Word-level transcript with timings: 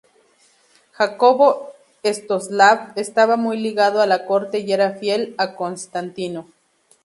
Jacobo 0.93 1.73
Svetoslav 2.01 2.93
estaba 2.95 3.37
muy 3.37 3.59
ligado 3.59 4.01
a 4.01 4.07
la 4.07 4.25
corte 4.25 4.57
y 4.57 4.73
era 4.73 4.93
fiel 4.97 5.35
a 5.37 5.53
Constantino. 5.55 6.47